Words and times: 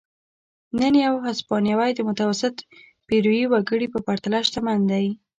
نن 0.79 0.93
یو 1.05 1.15
هسپانوی 1.27 1.91
د 1.95 1.99
متوسط 2.09 2.55
پیرويي 3.07 3.45
وګړي 3.49 3.87
په 3.93 3.99
پرتله 4.07 4.39
شتمن 4.47 4.79
دی. 4.91 5.05